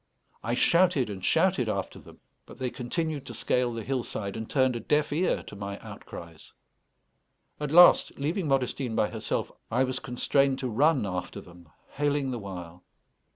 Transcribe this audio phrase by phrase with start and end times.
[0.43, 4.75] I shouted and shouted after them, but they continued to scale the hillside, and turned
[4.75, 6.53] a deaf ear to my outcries.
[7.59, 12.39] At last, leaving Modestine by herself, I was constrained to run after them, hailing the
[12.39, 12.83] while.